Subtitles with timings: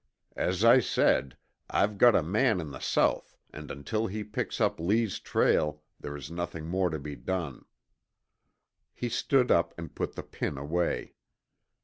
[0.35, 1.37] As I said,
[1.69, 6.17] I've got a man in the South and until he picks up Lee's trail there
[6.17, 7.65] is nothing more to be done."
[8.95, 11.13] He stood up and put the pin away.